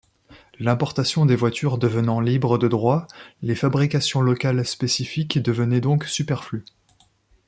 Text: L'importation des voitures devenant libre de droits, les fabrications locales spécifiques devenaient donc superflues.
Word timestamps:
L'importation 0.57 1.27
des 1.27 1.35
voitures 1.35 1.77
devenant 1.77 2.21
libre 2.21 2.57
de 2.57 2.67
droits, 2.67 3.05
les 3.43 3.53
fabrications 3.53 4.21
locales 4.21 4.65
spécifiques 4.65 5.37
devenaient 5.37 5.79
donc 5.79 6.05
superflues. 6.05 6.65